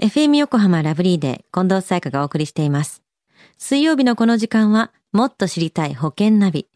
[0.00, 3.02] FM 横浜ラブリーで近藤沙耶香がお送りしています。
[3.56, 6.68] 水曜日のこの時間は、もっと知りたい保険ナビ。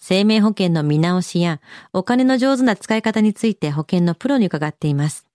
[0.00, 1.60] 生命保険の見直しや、
[1.92, 5.26] お金の上手な使い方について保険のプロに伺っています。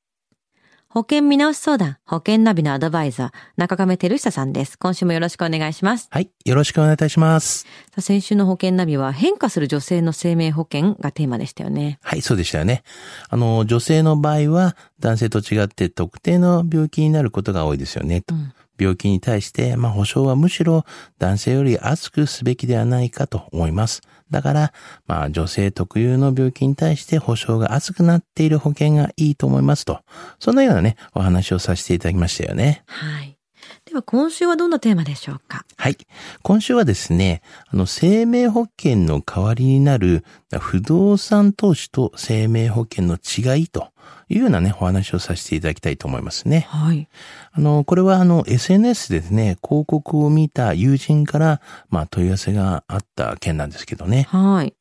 [0.97, 4.79] 保険見直し相談、保険ナビのアドバイザー、中亀照久さんです。
[4.79, 6.08] 今週もよろしくお願いします。
[6.10, 6.31] はい。
[6.44, 7.67] よろしくお願いいたします。
[7.99, 11.99] 先週の保険ナビは変化する女性の生命保険がテーマでしたよね。
[12.02, 12.81] はい、そうでしたよね。
[13.29, 18.21] あの、女性の場合は男性と違って特定の病気になることが多いですよね。
[18.21, 20.85] とうん病気に対して、まあ、保証はむしろ
[21.20, 24.02] 男性より厚くすべきではないかと思います。
[24.29, 24.73] だから、
[25.05, 30.02] まあ、女性特有の病気に対して保証が厚くなっている保険がいいと思いますと。
[30.39, 32.83] そんなようなね、お話をさせていただきましたよね。
[32.88, 33.38] はい。
[33.85, 35.66] では今週はどんなテーマでしょうか？
[35.77, 35.97] はい。
[36.41, 40.25] 今週はですね、あの、生命保険の代わりになる
[40.59, 43.91] 不動産投資と生命保険の違いと
[44.29, 46.67] いうようなね、お話をさせていただきたいと思いますね。
[46.70, 47.07] はい。
[47.53, 54.28] あの、これはあの、SNS でですね、広告を見た友人から、まあ、問い合わせがあった件なんですけどね。
[54.30, 54.73] はい。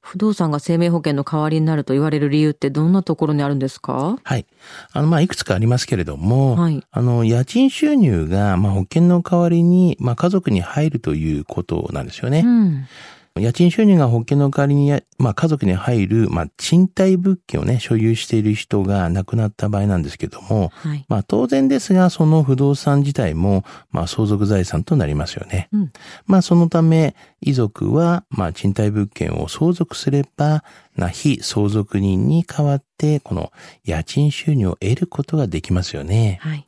[0.00, 4.16] 不動産が生命保険の代わりになると言われる理由ってどんなところにあるんですか？
[4.22, 4.46] はい。
[4.92, 6.82] あの、まあ、いくつかありますけれども、はい。
[6.90, 12.42] あの、家賃収入が、まあ、保険の代わりに、まあ、家族に入るということなんですよね。
[12.44, 12.86] うん。
[13.38, 21.04] 家賃収入が保険の代わりにや、まあ、家族に入る、まあ、賃貸物件をね、所有している人が亡くなった場合なんですけども、はい。
[21.08, 25.68] まあ、当然ですが、その不動産自体も、まあ、相続財産となりますよね。
[25.72, 25.92] うん。
[26.26, 30.64] まあ、そのため、遺族は、まあ、賃貸物件を相続すれば、
[30.96, 33.52] な、非相続人に代わって、この
[33.84, 36.38] 家賃収入を得ることができますよね。
[36.40, 36.66] はい。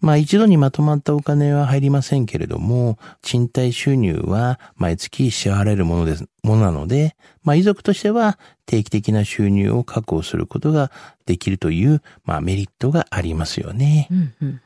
[0.00, 10.90] まあ一度にまとまったお金は入りませんけれども、賃貸収入は毎月支払われるものです、ものなので、まあ遺族としては定期的な収入を確保することが
[11.26, 14.08] できるという、まあメリットがありますよね。
[14.10, 14.34] うん。
[14.42, 14.60] うん。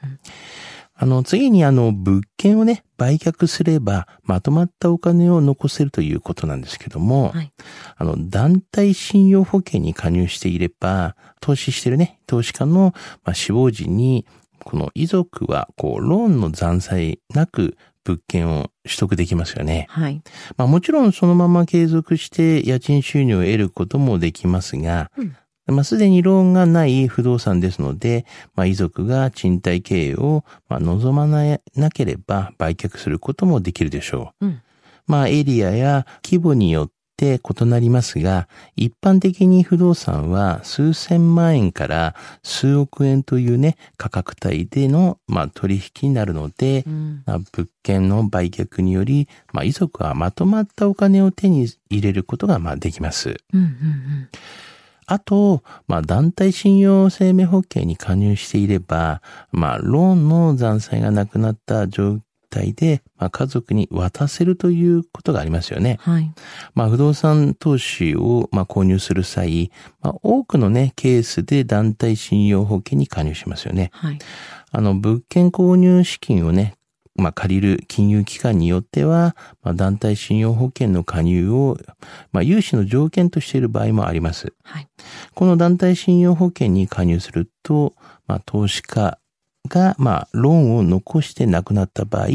[0.97, 7.53] あの、次にあの、物件をね、売却すれば、まとまったお金を残せるということなんですけども、はい。
[7.97, 12.95] あの、団体信用保険に加入していれば、投資してるね、投資家の、
[13.25, 14.25] まあ、死亡時に、
[14.65, 19.87] この遺族は、こう、ローンの残債なく、物件を取得できますよね。
[19.89, 20.23] はい。
[20.59, 34.47] まあもちろんそのまま継続して家賃収入を得ることもできますが、うんまあすでにローンがない不動産ですので、まあ遺族が賃貸経営をまあ望まななければ売却することもできるでしょう。
[34.47, 34.63] うん。
[35.07, 47.23] まあエリアや規模によって異なりますが、一般的に不動産は数千万円から数億円というね、価格帯での、まあ、取引になるので、うん。
[47.25, 53.37] まあ物件の売却により、まあ、遺族はまとまったお金を手に入れることがまあできます。
[53.53, 53.61] うん。
[53.61, 54.29] うん。
[55.07, 59.23] あと、まあ、団体信用生命保険に加入していれば、
[59.53, 62.21] まあ、ローンの残債がなくなった状
[62.51, 65.99] 態で、まあ、家族に渡せるということがありますよね。
[66.01, 66.33] はい。
[66.75, 73.91] まあ、不動産投資を、まあ、購入する際、まあ、多くのね、ケースで団体信用保険に加入しますよね。
[73.93, 74.19] はい。
[74.71, 76.77] あの、物件購入資金をね、
[77.17, 81.79] まあ、借りる金融機関によっては、まあ、団体信用保険の加入を、
[82.33, 84.53] まあ、融資の条件としている場合もあります。
[84.65, 84.89] はい。
[85.35, 87.95] この団体信用保険に加入すると、
[88.27, 89.19] まあ、投資家
[89.69, 92.27] が、まあ、ローンを残して亡くなった場合、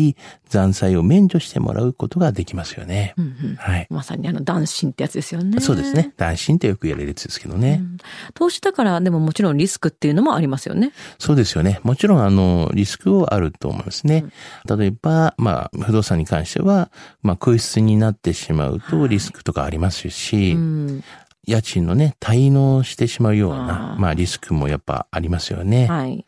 [0.49, 3.13] 残債を免除してもらうことができますよね。
[3.17, 3.25] うん。
[3.25, 3.55] うん。
[3.55, 3.87] はい。
[3.89, 5.59] まさにあの、男子ってやつですよね。
[5.61, 6.13] そうですね。
[6.17, 7.79] 男子ってよくやれるやつですけどね。
[7.81, 7.97] うん
[8.33, 10.91] 投資だから、でももちろんリスクっていうのもありますよね。
[11.17, 11.79] そうですよね。
[11.83, 14.25] もちろん、あの、リスクはあると思いますね。
[14.65, 16.89] 例えば、まあ、不動産に関しては、
[17.21, 21.03] まあ、空室になってしまうとリスクとかありますし、うん。
[21.45, 25.87] 家賃のね、滞納してしまうようあな、ーまあ、リスクもやっぱありますよね。
[25.87, 26.25] はい。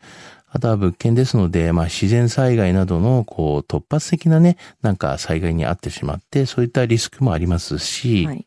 [0.54, 8.46] あとは物件ですので、まあ、自然災害などの、こう、突発的なね、なんか災害に遭ってしまって、そういったリスクもありますし、はい。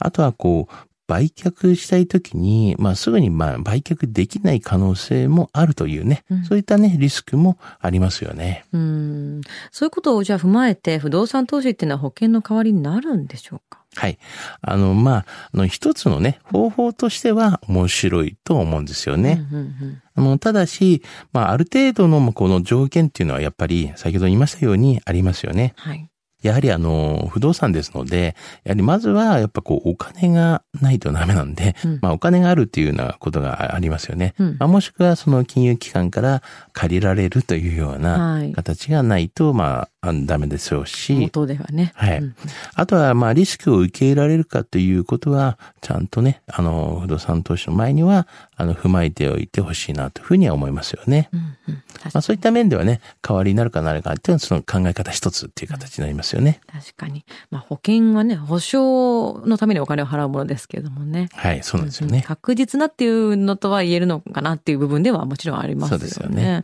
[0.00, 8.64] あとはこう、売却したいときに、まあすぐにまあ売却できない可能性もあるというね、うんそういったね、リスクもありますよね。
[8.72, 9.40] うん。
[9.70, 13.84] そういうことをじゃあ踏まえて、不動産投資っていうのは保険の代わりになるんでしょうか？
[13.94, 14.18] はい。
[14.60, 19.46] あの、まあ、あの、一つのね、方法としては面白いと思うんですよね。
[19.50, 21.02] うんうんあの、ただし、
[21.32, 25.74] まあ、ある程度のまあこの条件っていうのはやっぱり、先ほど言いましたようにありますよね。
[25.76, 26.08] はい。
[26.42, 34.34] やはりあの、不動産ですので、やはりまずはやっぱこう、お金がないとダメなんで、うんまあお金があるっていうようなことがありますよね。
[34.38, 36.42] うんまあ、もしくはその金融機関から
[36.72, 38.52] 借りられるというようなはい。
[38.52, 41.92] 形がないと、まあ、あダメでしょうし、元ではね。
[41.94, 42.34] はいうん
[42.74, 51.28] あとはまあリスクを受け入れられるかということは、ちゃんとね、あの、不動産投資の前には、あの、踏まえておいてほしいなというふうには思いますよね。
[51.32, 56.60] うんうん確まあそういった面ではね、代わりになるかなるかっていうのはその考え方一つっていう形になりますよね。
[56.66, 57.24] 確かに。
[57.50, 61.28] まあ保険はね、保証のためにお金を払うものですけれどもね。
[61.32, 62.24] はい、そうなんですようんね。
[62.26, 66.00] 確実なっていうのとは言えるのかなっていう部分ではもちろんありますよね。
[66.00, 66.62] そうですよね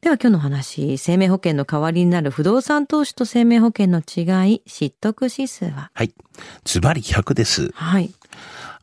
[0.00, 5.90] では今日の話、生命保険の代わりになる不動産投資と生命保険の違い、知得指数は？
[5.94, 6.12] はい。
[6.64, 7.70] ズバリ100です。
[7.72, 8.12] はい。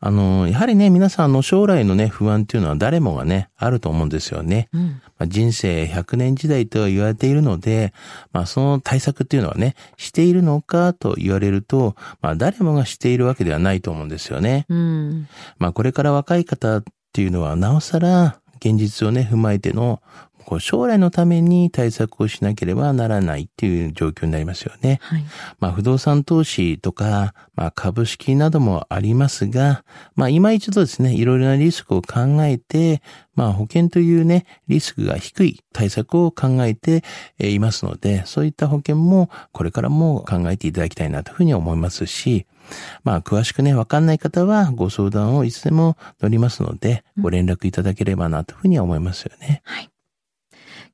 [0.04, 4.68] あの、やはりね、皆さんの将来のね、不安っていうのは誰もがね、あると思うんですよね。
[4.72, 5.00] うん。
[5.16, 7.94] まあ、人生100年時代と言われているので、
[8.32, 14.66] まあその対策っていうのはね、しているのかと言われると、まあ誰もがしているわけではないと思うんですよね。
[14.68, 15.28] うん。
[15.58, 20.02] まあこれから若い方っていうのはなおさら現実をね、踏まえての、
[20.42, 24.98] こう将来のために対策をしなければならないっていう状況になりますよね。
[25.02, 25.24] はい。
[25.60, 29.84] まあ不動産投資とか、まあ株式などもありますが、
[30.14, 33.02] まあ今一度ですね、いろいろなリスクを考えて、
[33.34, 37.02] まあ保険というね、リスクが低い対策を考えて
[37.38, 42.46] えーいますので、そういった保険もこれからも考えていただきたいなというふうに思いますし、
[43.04, 49.62] まあ詳しくね、わかんない方はご相談をいつでも乗りますので、ご連絡いただければなというふうには思いますよね。